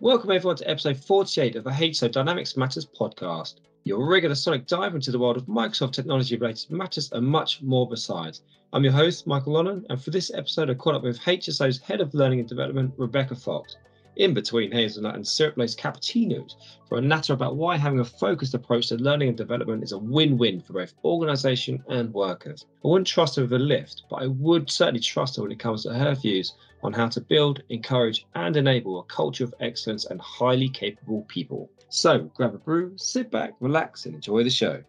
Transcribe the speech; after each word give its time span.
Welcome 0.00 0.30
everyone 0.30 0.56
to 0.56 0.68
episode 0.68 0.98
48 0.98 1.56
of 1.56 1.64
the 1.64 1.70
HSO 1.70 2.12
Dynamics 2.12 2.54
Matters 2.54 2.84
podcast, 2.84 3.60
your 3.84 4.06
regular 4.06 4.34
sonic 4.34 4.66
dive 4.66 4.94
into 4.94 5.10
the 5.10 5.18
world 5.18 5.38
of 5.38 5.46
Microsoft 5.46 5.92
technology 5.92 6.36
related 6.36 6.70
matters 6.70 7.10
and 7.12 7.26
much 7.26 7.62
more 7.62 7.88
besides. 7.88 8.42
I'm 8.74 8.84
your 8.84 8.92
host, 8.92 9.26
Michael 9.26 9.54
Lonnan, 9.54 9.86
and 9.88 9.98
for 9.98 10.10
this 10.10 10.30
episode, 10.34 10.68
I 10.68 10.74
caught 10.74 10.96
up 10.96 11.02
with 11.02 11.18
HSO's 11.20 11.80
Head 11.80 12.02
of 12.02 12.12
Learning 12.12 12.40
and 12.40 12.48
Development, 12.48 12.92
Rebecca 12.98 13.36
Fox 13.36 13.76
in 14.16 14.34
between 14.34 14.72
hazelnut 14.72 15.14
and 15.14 15.26
syrup 15.26 15.56
laced 15.56 15.78
cappuccinos 15.78 16.54
for 16.88 16.98
a 16.98 17.00
natter 17.00 17.32
about 17.32 17.56
why 17.56 17.76
having 17.76 18.00
a 18.00 18.04
focused 18.04 18.54
approach 18.54 18.88
to 18.88 18.96
learning 18.96 19.28
and 19.28 19.36
development 19.36 19.82
is 19.82 19.92
a 19.92 19.98
win 19.98 20.38
win 20.38 20.60
for 20.60 20.74
both 20.74 20.94
organisation 21.04 21.82
and 21.88 22.12
workers. 22.12 22.66
I 22.84 22.88
wouldn't 22.88 23.06
trust 23.06 23.36
her 23.36 23.42
with 23.42 23.52
a 23.52 23.58
lift, 23.58 24.04
but 24.08 24.22
I 24.22 24.26
would 24.26 24.70
certainly 24.70 25.00
trust 25.00 25.36
her 25.36 25.42
when 25.42 25.52
it 25.52 25.58
comes 25.58 25.82
to 25.82 25.94
her 25.94 26.14
views 26.14 26.54
on 26.82 26.92
how 26.92 27.08
to 27.08 27.20
build, 27.20 27.62
encourage, 27.68 28.26
and 28.34 28.56
enable 28.56 29.00
a 29.00 29.04
culture 29.04 29.44
of 29.44 29.54
excellence 29.60 30.06
and 30.06 30.20
highly 30.20 30.68
capable 30.68 31.22
people. 31.28 31.70
So 31.88 32.30
grab 32.34 32.54
a 32.54 32.58
brew, 32.58 32.92
sit 32.96 33.30
back, 33.30 33.54
relax, 33.60 34.06
and 34.06 34.14
enjoy 34.14 34.44
the 34.44 34.50
show. 34.50 34.82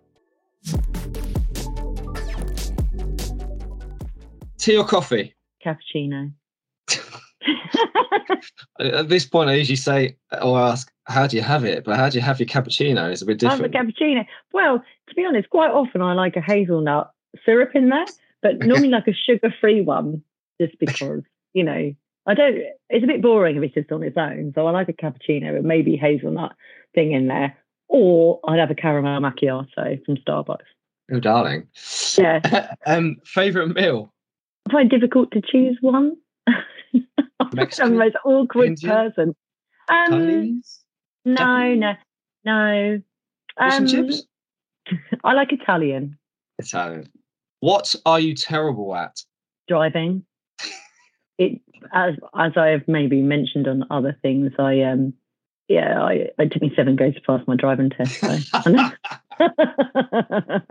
Tea 4.58 4.78
or 4.78 4.86
coffee? 4.86 5.34
Cappuccino. 5.64 6.32
At 8.80 9.10
this 9.10 9.26
point, 9.26 9.50
I 9.50 9.56
usually 9.56 9.76
say 9.76 10.18
or 10.42 10.60
ask, 10.60 10.92
"How 11.06 11.28
do 11.28 11.38
you 11.38 11.44
have 11.44 11.64
it?" 11.66 11.84
But 11.84 11.98
how 11.98 12.10
do 12.10 12.18
you 12.18 12.22
have 12.22 12.40
your 12.40 12.48
cappuccino? 12.48 13.12
It's 13.12 13.22
a 13.22 13.26
bit 13.26 13.40
different. 13.40 13.76
I 13.76 13.78
have 13.78 13.88
a 13.88 13.92
cappuccino. 13.92 14.26
Well, 14.54 14.84
to 15.10 15.16
be 15.16 15.26
honest, 15.26 15.50
quite 15.50 15.72
often 15.72 16.02
I 16.02 16.14
like 16.14 16.36
a 16.36 16.42
hazelnut 16.42 17.12
syrup 17.46 17.72
in 17.76 17.90
there, 17.90 18.06
but 18.42 18.60
normally 18.66 18.90
like 18.90 19.08
a 19.08 19.14
sugar-free 19.14 19.82
one, 19.82 20.22
just 20.60 20.78
because 20.80 21.22
you 21.54 21.64
know 21.64 21.94
I 22.26 22.34
don't. 22.34 22.58
It's 22.90 23.04
a 23.04 23.08
bit 23.08 23.22
boring 23.22 23.58
if 23.58 23.64
it's 23.64 23.76
just 23.76 23.92
on 23.92 24.04
its 24.04 24.18
own. 24.18 24.52
So 24.56 24.68
I 24.68 24.72
like 24.72 24.90
a 24.90 24.94
cappuccino 24.94 25.54
with 25.54 25.66
maybe 25.66 25.96
hazelnut 25.96 26.56
thing 26.94 27.12
in 27.12 27.28
there, 27.28 27.58
or 27.88 28.40
I'd 28.48 28.60
have 28.60 28.72
a 28.72 28.76
caramel 28.76 29.22
macchiato 29.22 30.04
from 30.06 30.18
Starbucks. 30.18 30.66
Oh, 31.12 31.20
darling. 31.20 31.68
Yeah. 32.18 32.74
um, 32.86 33.18
favorite 33.24 33.76
meal? 33.76 34.14
I 34.68 34.74
find 34.74 34.90
difficult 34.90 35.32
to 35.32 35.42
choose 35.42 35.78
one. 35.82 36.18
Mexican, 37.58 37.86
I'm 37.88 37.94
the 37.94 38.00
most 38.00 38.16
awkward 38.26 38.68
Indian, 38.68 38.90
person. 39.14 39.36
Um, 39.90 40.10
Chinese, 40.10 40.80
no, 41.26 41.36
Japanese? 41.36 41.80
no, 41.80 41.94
no. 42.46 43.02
fish 43.70 43.80
and 43.80 43.90
Um, 43.90 44.08
chips. 44.08 44.24
I 45.24 45.34
like 45.34 45.52
Italian 45.52 46.18
Italian. 46.60 47.10
What 47.60 47.94
are 48.06 48.20
you 48.20 48.34
terrible 48.36 48.96
at? 48.96 49.22
driving. 49.68 50.26
It 51.40 51.62
as 51.94 52.16
as 52.36 52.54
I 52.58 52.70
have 52.70 52.88
maybe 52.88 53.22
mentioned 53.22 53.68
on 53.68 53.86
other 53.92 54.18
things. 54.24 54.54
I 54.58 54.82
um 54.82 55.14
yeah, 55.68 56.02
I 56.02 56.30
it 56.40 56.52
took 56.52 56.64
me 56.64 56.72
seven 56.76 56.96
goes 56.96 57.14
to 57.14 57.22
pass 57.22 57.42
my 57.46 57.56
driving 57.56 57.92
test. 57.92 58.20
So. 58.20 58.38
I 59.40 60.62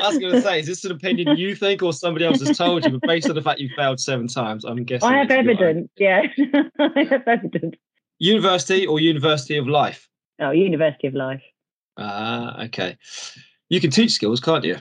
was 0.00 0.18
going 0.18 0.32
to 0.32 0.42
say, 0.42 0.60
is 0.60 0.66
this 0.66 0.84
an 0.84 0.92
opinion 0.92 1.36
you 1.36 1.54
think 1.54 1.82
or 1.82 1.92
somebody 1.92 2.24
else 2.24 2.40
has 2.40 2.56
told 2.56 2.84
you? 2.84 2.92
But 2.92 3.02
based 3.02 3.28
on 3.28 3.34
the 3.34 3.42
fact 3.42 3.60
you 3.60 3.68
failed 3.76 4.00
seven 4.00 4.28
times, 4.28 4.64
I'm 4.64 4.84
guessing. 4.84 5.08
I 5.08 5.18
have 5.18 5.30
it's 5.30 5.60
your 5.60 5.68
own. 5.68 5.88
evidence. 5.88 5.90
Yeah, 5.96 6.22
I 6.78 7.04
have 7.10 7.28
evidence. 7.28 7.76
University 8.18 8.86
or 8.86 9.00
University 9.00 9.56
of 9.56 9.66
Life? 9.66 10.08
Oh, 10.40 10.50
University 10.50 11.06
of 11.06 11.14
Life. 11.14 11.42
Ah, 11.98 12.64
okay. 12.64 12.96
You 13.68 13.80
can 13.80 13.90
teach 13.90 14.12
skills, 14.12 14.40
can't 14.40 14.64
you? 14.64 14.76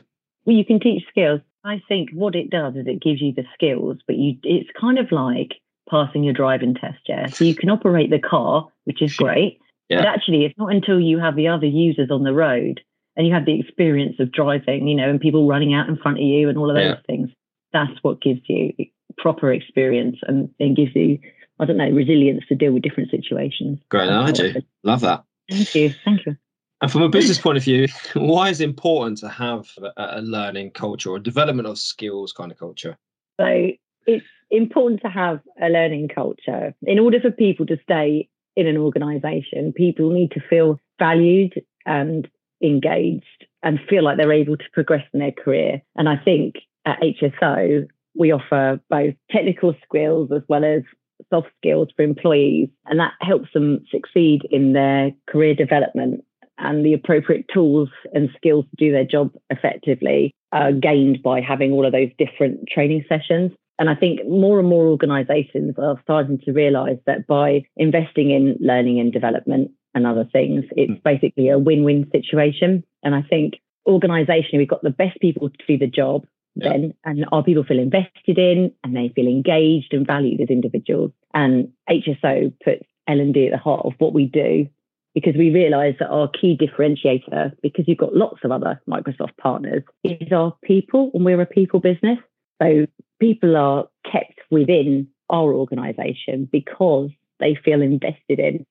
Well, 0.46 0.56
you 0.56 0.66
can 0.66 0.80
teach 0.80 1.04
skills. 1.10 1.42
I 1.64 1.82
think 1.88 2.12
what 2.14 2.36
it 2.36 2.50
does 2.50 2.76
is 2.76 2.86
it 2.88 3.02
gives 3.02 3.22
you 3.22 3.34
the 3.34 3.46
skills, 3.54 3.98
but 4.06 4.18
you 4.18 4.38
it's 4.44 4.70
kind 4.80 5.00
of 5.00 5.12
like 5.12 5.56
passing 5.90 6.24
your 6.24 6.34
driving 6.34 6.76
test, 6.76 7.00
yeah. 7.08 7.28
So 7.28 7.44
you 7.44 7.56
can 7.56 7.70
operate 7.70 8.10
the 8.10 8.20
car, 8.20 8.68
which 8.84 9.02
is 9.02 9.16
great. 9.18 9.60
But 9.90 10.06
actually 10.06 10.46
it's 10.46 10.58
not 10.58 10.74
until 10.74 11.00
you 11.00 11.20
have 11.20 11.36
the 11.36 11.48
other 11.48 11.68
users 11.68 12.10
on 12.10 12.24
the 12.24 12.34
road 12.34 12.82
and 13.16 13.28
you 13.28 13.34
have 13.34 13.46
the 13.46 13.60
experience 13.60 14.16
of 14.20 14.32
driving, 14.32 14.88
you 14.88 14.96
know, 14.96 15.10
and 15.10 15.20
people 15.20 15.48
running 15.48 15.74
out 15.74 15.88
in 15.88 15.98
front 15.98 16.18
of 16.18 16.24
you 16.24 16.50
and 16.50 16.58
all 16.58 16.70
of 16.70 16.76
those 16.76 16.96
Yeah. 16.96 17.02
things. 17.08 17.30
That's 17.74 17.98
what 18.02 18.22
gives 18.22 18.42
you 18.48 18.74
proper 19.18 19.52
experience 19.52 20.18
and, 20.28 20.50
and 20.60 20.76
gives 20.76 20.96
you, 20.96 21.20
I 21.60 21.66
don't 21.66 21.78
know, 21.78 21.90
resilience 21.90 22.44
to 22.50 22.56
deal 22.56 22.74
with 22.74 22.84
different 22.84 23.12
situations. 23.12 23.80
Great 23.90 24.08
analogy. 24.10 24.66
Love 24.84 25.02
that. 25.02 25.24
Thank 25.50 25.74
you. 25.76 25.94
Thank 26.04 26.26
you. 26.26 26.38
And 26.82 26.92
from 26.92 27.04
a 27.04 27.10
business 27.10 27.40
point 27.40 27.58
of 27.58 27.64
view, 27.64 27.88
why 28.14 28.50
is 28.50 28.60
it 28.60 28.66
important 28.66 29.18
to 29.20 29.30
have 29.30 29.70
a, 29.98 30.20
a 30.20 30.22
learning 30.22 30.72
culture 30.72 31.10
or 31.10 31.20
development 31.20 31.68
of 31.68 31.78
skills 31.78 32.34
kind 32.34 32.52
of 32.52 32.60
culture? 32.60 32.98
So 33.40 33.70
it's 34.06 34.26
important 34.52 35.02
to 35.02 35.10
have 35.10 35.40
a 35.62 35.70
learning 35.70 36.10
culture. 36.14 36.76
In 36.84 37.00
order 37.00 37.20
for 37.20 37.32
people 37.32 37.66
to 37.68 37.78
stay 37.84 38.30
in 38.56 38.68
an 38.68 38.78
organization, 38.78 39.74
people 39.74 40.12
need 40.12 40.32
to 40.32 40.42
feel 40.50 40.80
valued 41.00 41.62
and 41.86 42.28
engaged 42.66 43.46
and 43.64 43.80
feel 43.90 44.04
like 44.04 44.18
they're 44.18 44.32
able 44.32 44.58
to 44.58 44.64
progress 44.74 45.04
in 45.14 45.20
their 45.20 45.32
career. 45.32 45.82
And 45.96 46.08
I 46.10 46.18
think 46.18 46.56
at 46.86 47.02
HSO, 47.02 47.88
we 48.16 48.32
offer 48.32 48.80
both 48.90 49.16
technical 49.32 49.76
skills 49.88 50.32
as 50.34 50.42
well 50.48 50.64
as 50.64 50.84
soft 51.30 51.48
skills 51.58 51.90
for 51.96 52.04
employees, 52.04 52.70
and 52.86 53.00
that 53.00 53.14
helps 53.22 53.52
them 53.54 53.84
succeed 53.90 54.42
in 54.52 54.74
their 54.74 55.12
career 55.28 55.56
development. 55.56 56.24
And 56.58 56.86
the 56.86 56.94
appropriate 56.94 57.46
tools 57.54 57.90
and 58.14 58.30
skills 58.38 58.66
to 58.66 58.76
do 58.78 58.92
their 58.92 59.04
job 59.04 59.32
effectively 59.50 60.34
are 60.54 60.72
gained 60.72 61.22
by 61.22 61.42
having 61.42 61.74
all 61.74 61.86
of 61.86 61.92
those 61.92 62.12
different 62.18 62.70
training 62.70 63.04
sessions. 63.10 63.52
And 63.78 63.90
I 63.90 63.96
think 63.96 64.26
more 64.26 64.60
and 64.60 64.70
more 64.70 64.88
organizations 64.88 65.76
are 65.78 66.00
starting 66.04 66.40
to 66.46 66.54
realize 66.54 66.98
that 67.06 67.28
by 67.28 67.66
investing 67.76 68.32
in 68.32 68.58
learning 68.62 69.02
and 69.02 69.12
development 69.12 69.72
and 69.96 70.06
other 70.06 70.26
things, 70.32 70.66
it's 70.76 70.92
hmm. 70.92 71.00
basically 71.04 71.50
a 71.50 71.58
win 71.58 71.84
win 71.84 72.10
situation. 72.12 72.84
And 73.02 73.16
I 73.16 73.24
think 73.24 73.56
organizationally, 73.88 74.58
we've 74.58 74.68
got 74.68 74.84
the 74.84 74.90
best 74.92 75.20
people 75.20 75.50
to 75.50 75.58
do 75.68 75.78
the 75.78 75.88
job 75.88 76.26
Yeah. 76.56 76.70
then, 76.70 76.94
and 77.04 77.26
our 77.32 77.44
people 77.44 77.64
feel 77.64 77.80
invested 77.80 78.38
in 78.38 78.74
and 78.84 78.96
they 78.96 79.10
feel 79.10 79.28
engaged 79.28 79.94
and 79.94 80.06
valued 80.06 80.42
as 80.42 80.50
individuals. 80.50 81.12
And 81.34 81.72
HSO 81.90 82.54
puts 82.64 82.86
L&D 83.08 83.48
at 83.48 83.52
the 83.52 83.58
heart 83.58 83.86
of 83.86 83.94
what 84.00 84.14
we 84.14 84.26
do 84.26 84.68
because 85.14 85.36
we 85.36 85.50
realize 85.50 85.96
that 86.00 86.10
our 86.10 86.28
key 86.28 86.58
differentiator, 86.58 87.54
because 87.62 87.88
you've 87.88 87.98
got 87.98 88.16
lots 88.16 88.40
of 88.44 88.52
other 88.52 88.82
Microsoft 88.88 89.38
partners, 89.38 89.84
is 90.04 90.32
our 90.32 90.54
people, 90.64 91.10
and 91.14 91.24
we're 91.24 91.42
a 91.42 91.46
people 91.46 91.80
business. 91.80 92.20
So 92.62 92.86
people 93.20 93.56
are 93.56 93.88
kept 94.12 94.40
within 94.52 95.08
our 95.30 95.54
organization 95.54 96.50
because 96.52 97.12
they 97.40 97.56
feel 97.56 97.82
invested 97.82 98.40
in, 98.40 98.66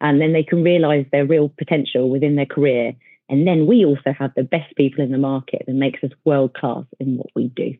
and 0.00 0.20
then 0.20 0.32
they 0.32 0.42
can 0.42 0.62
realize 0.62 1.06
their 1.12 1.26
real 1.26 1.48
potential 1.48 2.10
within 2.10 2.36
their 2.36 2.46
career. 2.46 2.94
And 3.28 3.46
then 3.46 3.66
we 3.66 3.84
also 3.84 4.12
have 4.18 4.32
the 4.34 4.42
best 4.42 4.74
people 4.76 5.04
in 5.04 5.12
the 5.12 5.18
market 5.18 5.62
that 5.66 5.74
makes 5.74 6.02
us 6.02 6.10
world 6.24 6.54
class 6.54 6.84
in 6.98 7.16
what 7.16 7.28
we 7.34 7.48
do. 7.48 7.74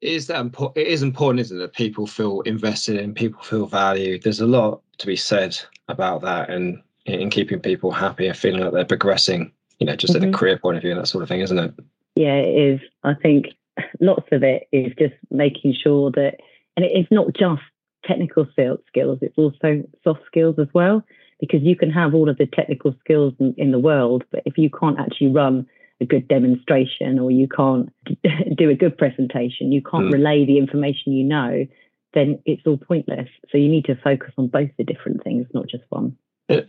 Is 0.00 0.26
that 0.26 0.40
important? 0.40 0.78
It 0.78 0.90
is 0.90 1.02
important, 1.02 1.40
isn't 1.40 1.56
it? 1.56 1.60
That 1.60 1.72
people 1.74 2.06
feel 2.06 2.40
invested 2.42 2.96
in, 2.96 3.14
people 3.14 3.42
feel 3.42 3.66
valued. 3.66 4.22
There's 4.22 4.40
a 4.40 4.46
lot 4.46 4.82
to 4.98 5.06
be 5.06 5.16
said 5.16 5.58
about 5.88 6.22
that 6.22 6.50
and 6.50 6.82
in 7.06 7.30
keeping 7.30 7.60
people 7.60 7.90
happy 7.90 8.26
and 8.26 8.36
feeling 8.36 8.62
like 8.62 8.72
they're 8.72 8.84
progressing, 8.84 9.52
you 9.78 9.86
know, 9.86 9.96
just 9.96 10.14
at 10.14 10.22
a 10.22 10.26
mm-hmm. 10.26 10.34
career 10.34 10.58
point 10.58 10.76
of 10.76 10.82
view 10.82 10.92
and 10.92 11.00
that 11.00 11.06
sort 11.06 11.22
of 11.22 11.28
thing, 11.28 11.40
isn't 11.40 11.58
it? 11.58 11.74
Yeah, 12.14 12.34
it 12.34 12.74
is. 12.74 12.80
I 13.04 13.14
think 13.14 13.46
lots 14.00 14.28
of 14.32 14.42
it 14.42 14.68
is 14.72 14.92
just 14.98 15.14
making 15.30 15.74
sure 15.82 16.10
that, 16.12 16.36
and 16.76 16.84
it's 16.84 17.10
not 17.10 17.34
just 17.34 17.62
technical 18.04 18.46
skills, 18.52 19.18
it's 19.22 19.38
also 19.38 19.82
soft 20.02 20.20
skills 20.26 20.56
as 20.58 20.68
well, 20.74 21.02
because 21.40 21.62
you 21.62 21.74
can 21.76 21.90
have 21.90 22.14
all 22.14 22.28
of 22.28 22.38
the 22.38 22.46
technical 22.46 22.94
skills 23.00 23.34
in, 23.40 23.54
in 23.56 23.72
the 23.72 23.78
world, 23.78 24.24
but 24.30 24.42
if 24.44 24.58
you 24.58 24.70
can't 24.70 24.98
actually 25.00 25.28
run 25.32 25.66
a 26.00 26.06
good 26.06 26.28
demonstration 26.28 27.18
or 27.18 27.30
you 27.30 27.48
can't 27.48 27.92
do 28.56 28.70
a 28.70 28.74
good 28.74 28.96
presentation, 28.96 29.72
you 29.72 29.82
can't 29.82 30.04
Mm. 30.06 30.12
relay 30.12 30.44
the 30.46 30.58
information 30.58 31.12
you 31.12 31.24
know, 31.24 31.66
then 32.14 32.38
it's 32.44 32.62
all 32.66 32.78
pointless. 32.78 33.28
So 33.50 33.58
you 33.58 33.68
need 33.68 33.84
to 33.86 33.96
focus 33.96 34.32
on 34.38 34.48
both 34.48 34.70
the 34.78 34.84
different 34.84 35.22
things, 35.22 35.46
not 35.54 35.66
just 35.68 35.84
one. 35.90 36.16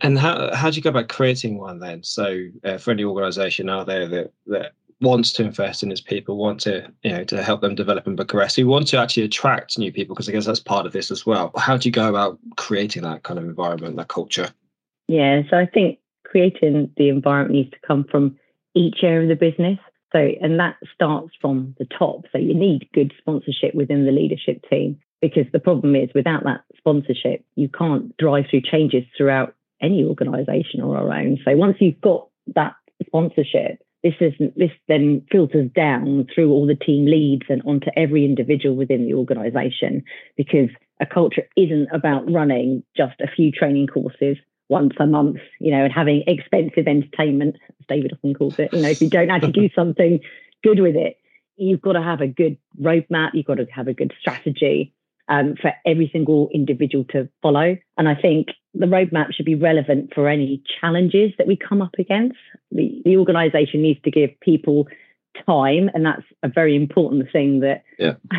And- 0.00 0.18
how 0.18 0.54
how 0.54 0.70
do 0.70 0.76
you 0.76 0.82
go 0.82 0.90
about 0.90 1.08
creating 1.08 1.58
one 1.58 1.80
then? 1.80 2.04
So 2.04 2.44
uh, 2.64 2.78
for 2.78 2.92
any 2.92 3.04
organisation 3.04 3.68
out 3.68 3.86
there 3.86 4.06
that 4.06 4.32
that 4.46 4.72
wants 5.00 5.32
to 5.32 5.42
invest 5.42 5.82
in 5.82 5.90
its 5.90 6.00
people, 6.00 6.36
want 6.36 6.60
to 6.60 6.88
you 7.02 7.10
know 7.10 7.24
to 7.24 7.42
help 7.42 7.62
them 7.62 7.74
develop 7.74 8.06
and 8.06 8.16
progress, 8.16 8.54
who 8.54 8.68
want 8.68 8.86
to 8.88 8.98
actually 8.98 9.24
attract 9.24 9.76
new 9.78 9.90
people, 9.92 10.14
because 10.14 10.28
I 10.28 10.32
guess 10.32 10.46
that's 10.46 10.60
part 10.60 10.86
of 10.86 10.92
this 10.92 11.10
as 11.10 11.26
well. 11.26 11.50
How 11.56 11.76
do 11.76 11.88
you 11.88 11.92
go 11.92 12.08
about 12.08 12.38
creating 12.56 13.02
that 13.02 13.24
kind 13.24 13.38
of 13.40 13.44
environment, 13.44 13.96
that 13.96 14.06
culture? 14.08 14.50
Yeah, 15.12 15.42
so 15.50 15.58
I 15.58 15.66
think 15.66 15.98
creating 16.24 16.90
the 16.96 17.10
environment 17.10 17.54
needs 17.54 17.70
to 17.72 17.86
come 17.86 18.06
from 18.10 18.38
each 18.74 19.00
area 19.02 19.30
of 19.30 19.38
the 19.38 19.50
business. 19.50 19.78
So, 20.10 20.26
and 20.40 20.58
that 20.58 20.76
starts 20.94 21.32
from 21.38 21.74
the 21.78 21.84
top. 21.84 22.22
So, 22.32 22.38
you 22.38 22.54
need 22.54 22.88
good 22.94 23.12
sponsorship 23.18 23.74
within 23.74 24.06
the 24.06 24.10
leadership 24.12 24.64
team 24.70 24.98
because 25.20 25.44
the 25.52 25.60
problem 25.60 25.94
is 25.94 26.08
without 26.14 26.44
that 26.44 26.62
sponsorship, 26.78 27.44
you 27.56 27.68
can't 27.68 28.16
drive 28.16 28.46
through 28.48 28.62
changes 28.62 29.04
throughout 29.14 29.54
any 29.82 30.02
organization 30.02 30.80
or 30.80 30.96
our 30.96 31.12
own. 31.12 31.36
So, 31.44 31.54
once 31.58 31.76
you've 31.78 32.00
got 32.00 32.28
that 32.54 32.74
sponsorship, 33.04 33.84
this 34.02 34.14
is 34.18 34.32
this 34.56 34.70
then 34.88 35.26
filters 35.30 35.70
down 35.76 36.26
through 36.34 36.52
all 36.52 36.66
the 36.66 36.74
team 36.74 37.04
leads 37.04 37.44
and 37.50 37.60
onto 37.66 37.90
every 37.98 38.24
individual 38.24 38.76
within 38.76 39.04
the 39.04 39.12
organization 39.12 40.04
because 40.38 40.70
a 41.02 41.06
culture 41.06 41.46
isn't 41.54 41.88
about 41.92 42.30
running 42.32 42.82
just 42.96 43.20
a 43.20 43.28
few 43.28 43.52
training 43.52 43.88
courses 43.88 44.38
once 44.72 44.94
a 44.98 45.06
month, 45.06 45.36
you 45.60 45.70
know, 45.70 45.84
and 45.84 45.92
having 45.92 46.24
expensive 46.26 46.88
entertainment, 46.88 47.56
as 47.78 47.86
David 47.86 48.12
often 48.12 48.34
calls 48.34 48.58
it. 48.58 48.72
You 48.72 48.82
know, 48.82 48.88
if 48.88 49.02
you 49.02 49.10
don't 49.10 49.30
actually 49.30 49.52
do 49.52 49.68
something 49.74 50.20
good 50.64 50.80
with 50.80 50.96
it, 50.96 51.18
you've 51.56 51.82
got 51.82 51.92
to 51.92 52.02
have 52.02 52.20
a 52.20 52.26
good 52.26 52.56
roadmap, 52.80 53.30
you've 53.34 53.46
got 53.46 53.58
to 53.58 53.66
have 53.66 53.86
a 53.86 53.94
good 53.94 54.12
strategy 54.18 54.94
um, 55.28 55.54
for 55.60 55.72
every 55.86 56.08
single 56.12 56.48
individual 56.52 57.04
to 57.10 57.28
follow. 57.42 57.76
And 57.98 58.08
I 58.08 58.14
think 58.14 58.48
the 58.74 58.86
roadmap 58.86 59.34
should 59.34 59.46
be 59.46 59.54
relevant 59.54 60.14
for 60.14 60.28
any 60.28 60.62
challenges 60.80 61.32
that 61.38 61.46
we 61.46 61.56
come 61.56 61.82
up 61.82 61.94
against. 61.98 62.38
The, 62.70 63.02
the 63.04 63.16
organization 63.18 63.82
needs 63.82 64.00
to 64.02 64.10
give 64.10 64.30
people 64.40 64.88
time, 65.46 65.90
and 65.94 66.04
that's 66.04 66.24
a 66.42 66.48
very 66.48 66.76
important 66.76 67.30
thing 67.30 67.60
that, 67.60 67.84
yeah. 67.98 68.14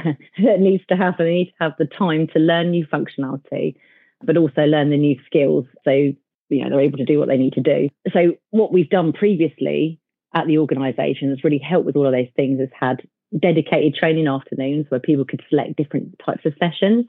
that 0.43 0.59
needs 0.59 0.83
to 0.89 0.95
happen. 0.95 1.25
They 1.25 1.33
need 1.33 1.53
to 1.57 1.63
have 1.63 1.73
the 1.77 1.85
time 1.85 2.27
to 2.33 2.39
learn 2.39 2.71
new 2.71 2.85
functionality, 2.85 3.75
but 4.23 4.37
also 4.37 4.63
learn 4.63 4.89
the 4.89 4.97
new 4.97 5.17
skills. 5.25 5.65
So, 5.83 6.13
you 6.49 6.63
know, 6.63 6.69
they're 6.69 6.81
able 6.81 6.97
to 6.97 7.05
do 7.05 7.19
what 7.19 7.27
they 7.27 7.37
need 7.37 7.53
to 7.53 7.61
do. 7.61 7.89
So, 8.11 8.33
what 8.51 8.71
we've 8.71 8.89
done 8.89 9.13
previously 9.13 9.99
at 10.33 10.47
the 10.47 10.57
organisation 10.57 11.29
has 11.29 11.43
really 11.43 11.59
helped 11.59 11.85
with 11.85 11.95
all 11.95 12.07
of 12.07 12.13
those 12.13 12.31
things, 12.35 12.59
has 12.59 12.69
had 12.77 13.01
dedicated 13.37 13.95
training 13.95 14.27
afternoons 14.27 14.85
where 14.89 14.99
people 14.99 15.25
could 15.25 15.41
select 15.49 15.75
different 15.75 16.15
types 16.23 16.45
of 16.45 16.53
sessions. 16.59 17.05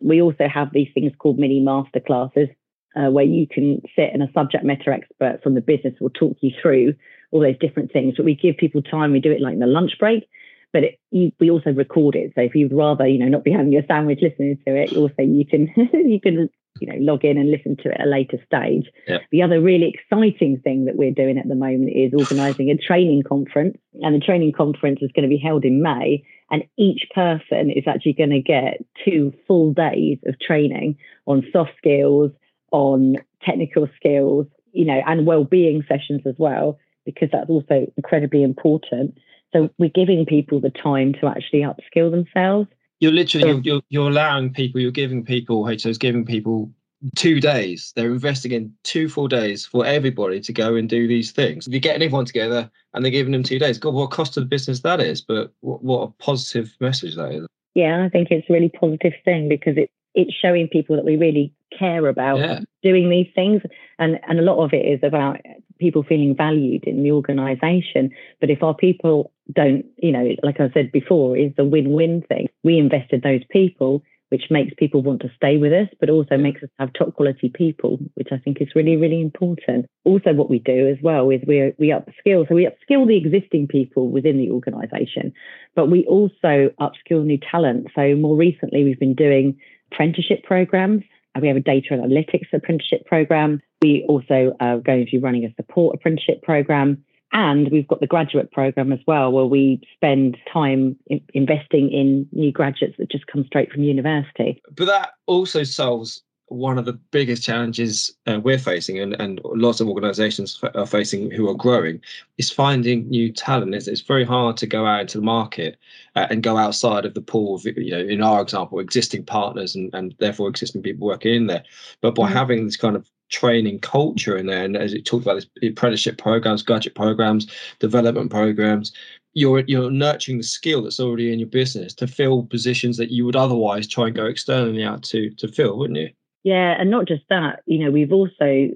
We 0.00 0.20
also 0.20 0.48
have 0.52 0.68
these 0.72 0.88
things 0.94 1.12
called 1.18 1.38
mini 1.38 1.60
master 1.60 2.00
classes 2.00 2.48
uh, 2.96 3.10
where 3.10 3.24
you 3.24 3.46
can 3.46 3.80
sit 3.96 4.10
and 4.12 4.22
a 4.22 4.32
subject 4.32 4.64
matter 4.64 4.92
expert 4.92 5.40
from 5.42 5.54
the 5.54 5.60
business 5.60 5.94
will 6.00 6.10
talk 6.10 6.36
you 6.40 6.50
through 6.60 6.94
all 7.30 7.40
those 7.40 7.58
different 7.58 7.92
things. 7.92 8.14
But 8.16 8.24
we 8.24 8.34
give 8.34 8.56
people 8.56 8.82
time. 8.82 9.12
We 9.12 9.20
do 9.20 9.32
it 9.32 9.40
like 9.40 9.54
in 9.54 9.60
the 9.60 9.66
lunch 9.66 9.92
break, 9.98 10.28
but 10.72 10.84
it, 10.84 11.00
you, 11.10 11.32
we 11.40 11.50
also 11.50 11.70
record 11.70 12.14
it. 12.14 12.32
So 12.34 12.42
if 12.42 12.54
you'd 12.54 12.72
rather, 12.72 13.06
you 13.06 13.18
know, 13.18 13.28
not 13.28 13.44
be 13.44 13.52
having 13.52 13.72
your 13.72 13.82
sandwich 13.88 14.20
listening 14.22 14.58
to 14.66 14.76
it, 14.76 14.96
also 14.96 15.22
you 15.22 15.44
can 15.44 15.72
you 15.76 16.20
can 16.20 16.48
you 16.80 16.86
know 16.86 16.98
log 16.98 17.24
in 17.24 17.38
and 17.38 17.50
listen 17.50 17.76
to 17.76 17.90
it 17.90 18.00
at 18.00 18.06
a 18.06 18.10
later 18.10 18.38
stage. 18.46 18.90
Yep. 19.06 19.22
The 19.30 19.42
other 19.42 19.60
really 19.60 19.92
exciting 19.94 20.60
thing 20.62 20.86
that 20.86 20.96
we're 20.96 21.12
doing 21.12 21.38
at 21.38 21.48
the 21.48 21.54
moment 21.54 21.90
is 21.94 22.12
organising 22.12 22.70
a 22.70 22.76
training 22.76 23.22
conference, 23.28 23.78
and 24.02 24.14
the 24.14 24.24
training 24.24 24.52
conference 24.52 25.00
is 25.02 25.10
going 25.14 25.28
to 25.28 25.34
be 25.34 25.42
held 25.42 25.64
in 25.64 25.82
May. 25.82 26.24
And 26.50 26.64
each 26.78 27.06
person 27.14 27.70
is 27.70 27.84
actually 27.86 28.12
going 28.12 28.30
to 28.30 28.40
get 28.40 28.84
two 29.04 29.32
full 29.46 29.72
days 29.72 30.18
of 30.26 30.38
training 30.38 30.98
on 31.26 31.42
soft 31.52 31.72
skills, 31.78 32.30
on 32.70 33.16
technical 33.42 33.88
skills, 33.96 34.46
you 34.72 34.84
know, 34.84 35.00
and 35.06 35.26
well-being 35.26 35.84
sessions 35.88 36.22
as 36.26 36.34
well, 36.38 36.78
because 37.04 37.28
that's 37.32 37.48
also 37.48 37.86
incredibly 37.96 38.42
important. 38.42 39.16
So 39.52 39.70
we're 39.78 39.90
giving 39.94 40.26
people 40.26 40.60
the 40.60 40.70
time 40.70 41.14
to 41.20 41.26
actually 41.26 41.60
upskill 41.60 42.10
themselves. 42.10 42.68
You're 43.00 43.12
literally 43.12 43.48
you're, 43.48 43.56
um, 43.56 43.62
you're, 43.64 43.82
you're 43.88 44.08
allowing 44.08 44.52
people, 44.52 44.80
you're 44.80 44.90
giving 44.90 45.24
people, 45.24 45.64
HSO's 45.64 45.98
giving 45.98 46.24
people 46.24 46.70
two 47.16 47.40
days. 47.40 47.92
They're 47.96 48.12
investing 48.12 48.52
in 48.52 48.72
two 48.82 49.08
full 49.08 49.28
days 49.28 49.66
for 49.66 49.84
everybody 49.84 50.40
to 50.40 50.52
go 50.52 50.74
and 50.76 50.88
do 50.88 51.06
these 51.06 51.32
things. 51.32 51.68
You're 51.68 51.80
getting 51.80 52.02
everyone 52.02 52.24
together 52.24 52.70
and 52.92 53.04
they're 53.04 53.12
giving 53.12 53.32
them 53.32 53.42
two 53.42 53.58
days, 53.58 53.78
God, 53.78 53.94
what 53.94 54.10
cost 54.10 54.34
to 54.34 54.40
the 54.40 54.46
business 54.46 54.80
that 54.80 55.00
is, 55.00 55.20
but 55.20 55.52
what, 55.60 55.82
what 55.82 56.02
a 56.02 56.22
positive 56.22 56.74
message 56.80 57.16
that 57.16 57.32
is. 57.32 57.46
Yeah, 57.74 58.04
I 58.04 58.08
think 58.08 58.30
it's 58.30 58.48
a 58.48 58.52
really 58.52 58.68
positive 58.68 59.14
thing 59.24 59.48
because 59.48 59.76
it, 59.76 59.90
it's 60.14 60.32
showing 60.32 60.68
people 60.68 60.96
that 60.96 61.04
we 61.04 61.16
really 61.16 61.52
care 61.76 62.06
about 62.08 62.38
Yeah. 62.38 62.60
doing 62.82 63.10
these 63.10 63.28
things. 63.34 63.62
And, 63.98 64.20
and 64.28 64.38
a 64.38 64.42
lot 64.42 64.62
of 64.64 64.72
it 64.72 64.86
is 64.86 65.00
about 65.02 65.38
people 65.78 66.02
feeling 66.02 66.34
valued 66.36 66.84
in 66.84 67.02
the 67.02 67.12
organization. 67.12 68.10
But 68.40 68.50
if 68.50 68.62
our 68.62 68.74
people 68.74 69.32
don't, 69.52 69.84
you 69.98 70.12
know, 70.12 70.34
like 70.42 70.60
I 70.60 70.70
said 70.72 70.92
before, 70.92 71.36
is 71.36 71.52
a 71.58 71.64
win 71.64 71.90
win 71.90 72.22
thing. 72.28 72.48
We 72.62 72.78
invest 72.78 73.12
in 73.12 73.20
those 73.20 73.42
people, 73.50 74.02
which 74.30 74.44
makes 74.50 74.72
people 74.76 75.02
want 75.02 75.20
to 75.22 75.30
stay 75.36 75.58
with 75.58 75.72
us, 75.72 75.88
but 76.00 76.10
also 76.10 76.36
makes 76.36 76.62
us 76.62 76.68
have 76.78 76.92
top 76.92 77.14
quality 77.14 77.50
people, 77.52 77.98
which 78.14 78.28
I 78.32 78.38
think 78.38 78.60
is 78.60 78.68
really, 78.74 78.96
really 78.96 79.20
important. 79.20 79.86
Also, 80.04 80.32
what 80.32 80.48
we 80.48 80.60
do 80.60 80.88
as 80.88 80.96
well 81.02 81.28
is 81.30 81.40
we 81.46 81.72
we 81.78 81.88
upskill. 81.88 82.48
So 82.48 82.54
we 82.54 82.66
upskill 82.66 83.06
the 83.06 83.16
existing 83.16 83.68
people 83.68 84.08
within 84.08 84.38
the 84.38 84.50
organization, 84.50 85.32
but 85.74 85.90
we 85.90 86.04
also 86.06 86.70
upskill 86.80 87.24
new 87.24 87.38
talent. 87.50 87.88
So 87.94 88.14
more 88.14 88.36
recently, 88.36 88.84
we've 88.84 89.00
been 89.00 89.14
doing 89.14 89.58
apprenticeship 89.94 90.42
programs. 90.44 91.02
Uh, 91.34 91.40
We 91.40 91.48
have 91.48 91.56
a 91.56 91.60
data 91.60 91.88
analytics 91.92 92.52
apprenticeship 92.52 93.06
program. 93.06 93.60
We 93.82 94.04
also 94.08 94.56
are 94.60 94.78
going 94.78 95.04
to 95.06 95.10
be 95.10 95.18
running 95.18 95.44
a 95.44 95.54
support 95.54 95.94
apprenticeship 95.96 96.42
program. 96.42 97.04
And 97.32 97.68
we've 97.72 97.88
got 97.88 97.98
the 97.98 98.06
graduate 98.06 98.52
program 98.52 98.92
as 98.92 99.00
well, 99.08 99.32
where 99.32 99.44
we 99.44 99.80
spend 99.96 100.36
time 100.52 100.96
in- 101.08 101.20
investing 101.34 101.90
in 101.90 102.28
new 102.32 102.52
graduates 102.52 102.94
that 102.98 103.10
just 103.10 103.26
come 103.26 103.44
straight 103.44 103.72
from 103.72 103.82
university. 103.82 104.62
But 104.76 104.86
that 104.86 105.14
also 105.26 105.64
solves 105.64 106.22
one 106.48 106.78
of 106.78 106.84
the 106.84 106.92
biggest 106.92 107.42
challenges 107.42 108.14
uh, 108.26 108.38
we're 108.38 108.58
facing 108.58 108.98
and, 109.00 109.14
and 109.20 109.40
lots 109.44 109.80
of 109.80 109.88
organizations 109.88 110.58
f- 110.62 110.70
are 110.74 110.86
facing 110.86 111.30
who 111.30 111.48
are 111.48 111.54
growing 111.54 112.00
is 112.38 112.50
finding 112.50 113.08
new 113.08 113.32
talent. 113.32 113.74
It's, 113.74 113.88
it's 113.88 114.02
very 114.02 114.24
hard 114.24 114.56
to 114.58 114.66
go 114.66 114.84
out 114.86 115.00
into 115.00 115.18
the 115.18 115.24
market 115.24 115.78
uh, 116.16 116.26
and 116.30 116.42
go 116.42 116.56
outside 116.58 117.06
of 117.06 117.14
the 117.14 117.22
pool 117.22 117.54
of, 117.56 117.64
you 117.64 117.90
know, 117.90 118.00
in 118.00 118.22
our 118.22 118.42
example, 118.42 118.78
existing 118.78 119.24
partners 119.24 119.74
and, 119.74 119.90
and 119.94 120.14
therefore 120.18 120.48
existing 120.48 120.82
people 120.82 121.06
working 121.06 121.34
in 121.34 121.46
there. 121.46 121.64
But 122.02 122.14
by 122.14 122.28
Mhm. 122.28 122.32
having 122.34 122.64
this 122.66 122.76
kind 122.76 122.96
of 122.96 123.08
training 123.30 123.80
culture 123.80 124.36
in 124.36 124.46
there, 124.46 124.64
and 124.64 124.76
as 124.76 124.92
it 124.92 125.06
talked 125.06 125.24
about 125.24 125.36
this 125.36 125.46
apprenticeship 125.70 126.18
programs, 126.18 126.62
graduate 126.62 126.94
programs, 126.94 127.46
development 127.80 128.30
programs, 128.30 128.92
you're 129.32 129.60
you're 129.66 129.90
nurturing 129.90 130.38
the 130.38 130.44
skill 130.44 130.82
that's 130.82 131.00
already 131.00 131.32
in 131.32 131.38
your 131.40 131.48
business 131.48 131.94
to 131.94 132.06
fill 132.06 132.44
positions 132.44 132.96
that 132.98 133.10
you 133.10 133.24
would 133.24 133.34
otherwise 133.34 133.88
try 133.88 134.06
and 134.06 134.14
go 134.14 134.26
externally 134.26 134.84
out 134.84 135.02
to 135.02 135.30
to 135.30 135.48
fill, 135.48 135.76
wouldn't 135.78 135.98
you? 135.98 136.10
Yeah, 136.44 136.76
and 136.78 136.90
not 136.90 137.08
just 137.08 137.22
that, 137.30 137.62
you 137.66 137.84
know, 137.84 137.90
we've 137.90 138.12
also 138.12 138.68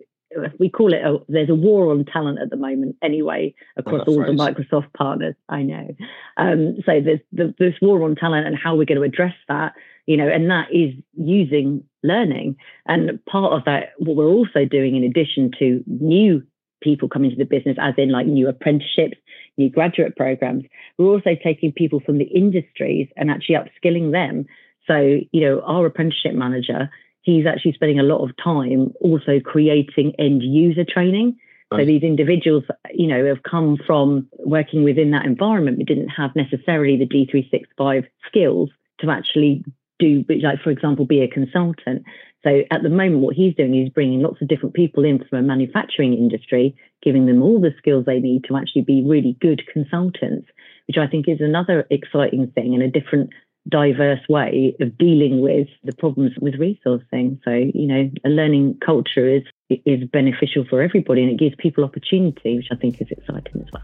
we 0.58 0.68
call 0.68 0.92
it 0.92 1.00
a, 1.02 1.18
there's 1.28 1.48
a 1.48 1.54
war 1.54 1.90
on 1.90 2.04
talent 2.04 2.38
at 2.40 2.50
the 2.50 2.56
moment 2.56 2.96
anyway 3.02 3.54
across 3.76 4.06
all 4.06 4.18
the. 4.18 4.32
Microsoft 4.32 4.92
partners. 4.92 5.34
I 5.48 5.62
know. 5.62 5.96
Um, 6.36 6.76
so 6.84 7.00
there's 7.00 7.20
the, 7.32 7.54
this 7.58 7.74
war 7.80 8.02
on 8.02 8.14
talent 8.14 8.46
and 8.46 8.56
how 8.56 8.76
we're 8.76 8.84
going 8.84 8.98
to 8.98 9.04
address 9.04 9.34
that, 9.48 9.72
you 10.06 10.16
know, 10.16 10.28
and 10.28 10.50
that 10.50 10.68
is 10.72 10.92
using 11.14 11.84
learning. 12.02 12.56
And 12.86 13.24
part 13.26 13.52
of 13.52 13.64
that, 13.64 13.92
what 13.98 14.16
we're 14.16 14.28
also 14.28 14.64
doing 14.64 14.96
in 14.96 15.04
addition 15.04 15.50
to 15.58 15.82
new 15.86 16.42
people 16.82 17.08
coming 17.08 17.30
to 17.30 17.36
the 17.36 17.44
business, 17.44 17.76
as 17.80 17.94
in 17.96 18.10
like 18.10 18.26
new 18.26 18.48
apprenticeships, 18.48 19.16
new 19.56 19.70
graduate 19.70 20.16
programs, 20.16 20.64
we're 20.96 21.08
also 21.08 21.30
taking 21.42 21.72
people 21.72 22.00
from 22.00 22.18
the 22.18 22.24
industries 22.24 23.08
and 23.16 23.30
actually 23.30 23.56
upskilling 23.56 24.12
them. 24.12 24.46
So, 24.86 25.20
you 25.32 25.40
know, 25.40 25.60
our 25.62 25.86
apprenticeship 25.86 26.34
manager 26.34 26.90
he's 27.28 27.46
actually 27.46 27.72
spending 27.72 27.98
a 27.98 28.02
lot 28.02 28.24
of 28.24 28.36
time 28.42 28.92
also 29.00 29.40
creating 29.44 30.14
end 30.18 30.42
user 30.42 30.84
training. 30.84 31.36
So 31.70 31.84
these 31.84 32.02
individuals, 32.02 32.64
you 32.94 33.06
know, 33.06 33.26
have 33.26 33.42
come 33.42 33.76
from 33.86 34.26
working 34.38 34.84
within 34.84 35.10
that 35.10 35.26
environment, 35.26 35.76
but 35.76 35.86
didn't 35.86 36.08
have 36.08 36.34
necessarily 36.34 36.96
the 36.96 37.06
D365 37.06 38.06
skills 38.26 38.70
to 39.00 39.10
actually 39.10 39.62
do, 39.98 40.24
like, 40.42 40.62
for 40.62 40.70
example, 40.70 41.04
be 41.04 41.20
a 41.20 41.28
consultant. 41.28 42.04
So 42.42 42.62
at 42.70 42.82
the 42.82 42.88
moment, 42.88 43.18
what 43.18 43.36
he's 43.36 43.54
doing 43.54 43.74
is 43.74 43.90
bringing 43.90 44.22
lots 44.22 44.40
of 44.40 44.48
different 44.48 44.74
people 44.74 45.04
in 45.04 45.22
from 45.22 45.40
a 45.40 45.42
manufacturing 45.42 46.14
industry, 46.14 46.74
giving 47.02 47.26
them 47.26 47.42
all 47.42 47.60
the 47.60 47.74
skills 47.76 48.06
they 48.06 48.18
need 48.18 48.44
to 48.44 48.56
actually 48.56 48.82
be 48.82 49.04
really 49.04 49.36
good 49.38 49.60
consultants, 49.70 50.48
which 50.86 50.96
I 50.96 51.06
think 51.06 51.28
is 51.28 51.42
another 51.42 51.86
exciting 51.90 52.50
thing 52.54 52.72
and 52.72 52.82
a 52.82 52.88
different 52.88 53.28
diverse 53.68 54.20
way 54.28 54.74
of 54.80 54.96
dealing 54.98 55.40
with 55.40 55.68
the 55.84 55.92
problems 55.94 56.32
with 56.40 56.54
resourcing. 56.54 57.38
So, 57.44 57.50
you 57.50 57.86
know, 57.86 58.10
a 58.24 58.28
learning 58.28 58.78
culture 58.84 59.26
is 59.26 59.42
is 59.84 60.04
beneficial 60.08 60.64
for 60.68 60.80
everybody 60.80 61.22
and 61.22 61.30
it 61.30 61.38
gives 61.38 61.54
people 61.58 61.84
opportunity, 61.84 62.56
which 62.56 62.68
I 62.72 62.76
think 62.76 63.00
is 63.00 63.08
exciting 63.10 63.62
as 63.62 63.68
well. 63.72 63.82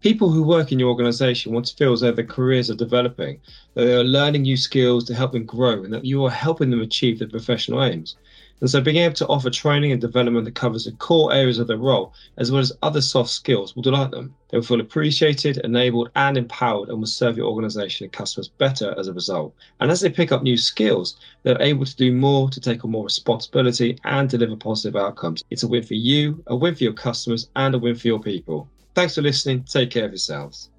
People 0.00 0.30
who 0.30 0.42
work 0.42 0.72
in 0.72 0.78
your 0.78 0.88
organization 0.88 1.52
want 1.52 1.66
to 1.66 1.76
feel 1.76 1.92
as 1.92 2.00
though 2.00 2.10
their 2.10 2.24
careers 2.24 2.70
are 2.70 2.74
developing, 2.74 3.38
that 3.74 3.84
they 3.84 3.94
are 3.94 4.02
learning 4.02 4.42
new 4.42 4.56
skills 4.56 5.04
to 5.04 5.14
help 5.14 5.32
them 5.32 5.44
grow, 5.44 5.84
and 5.84 5.92
that 5.92 6.06
you 6.06 6.24
are 6.24 6.30
helping 6.30 6.70
them 6.70 6.80
achieve 6.80 7.18
their 7.18 7.28
professional 7.28 7.84
aims. 7.84 8.16
And 8.60 8.68
so 8.68 8.80
being 8.80 8.98
able 8.98 9.14
to 9.14 9.26
offer 9.26 9.50
training 9.50 9.92
and 9.92 10.00
development 10.00 10.44
that 10.44 10.54
covers 10.54 10.84
the 10.84 10.92
core 10.92 11.32
areas 11.32 11.58
of 11.58 11.66
their 11.66 11.78
role, 11.78 12.12
as 12.36 12.52
well 12.52 12.60
as 12.60 12.72
other 12.82 13.00
soft 13.00 13.30
skills, 13.30 13.74
will 13.74 13.82
delight 13.82 14.10
them. 14.10 14.34
They 14.50 14.58
will 14.58 14.64
feel 14.64 14.80
appreciated, 14.80 15.58
enabled, 15.58 16.10
and 16.16 16.36
empowered, 16.36 16.88
and 16.88 16.98
will 16.98 17.06
serve 17.06 17.36
your 17.36 17.46
organization 17.46 18.04
and 18.04 18.12
customers 18.12 18.48
better 18.48 18.94
as 18.98 19.08
a 19.08 19.14
result. 19.14 19.54
And 19.80 19.90
as 19.90 20.00
they 20.00 20.10
pick 20.10 20.32
up 20.32 20.42
new 20.42 20.56
skills, 20.56 21.16
they're 21.42 21.60
able 21.62 21.86
to 21.86 21.96
do 21.96 22.12
more 22.12 22.50
to 22.50 22.60
take 22.60 22.84
on 22.84 22.90
more 22.90 23.04
responsibility 23.04 23.98
and 24.04 24.28
deliver 24.28 24.56
positive 24.56 24.96
outcomes. 24.96 25.42
It's 25.50 25.62
a 25.62 25.68
win 25.68 25.82
for 25.82 25.94
you, 25.94 26.42
a 26.48 26.56
win 26.56 26.74
for 26.74 26.84
your 26.84 26.92
customers, 26.92 27.48
and 27.56 27.74
a 27.74 27.78
win 27.78 27.94
for 27.94 28.08
your 28.08 28.20
people. 28.20 28.68
Thanks 28.94 29.14
for 29.14 29.22
listening. 29.22 29.64
Take 29.64 29.90
care 29.90 30.04
of 30.04 30.10
yourselves. 30.10 30.70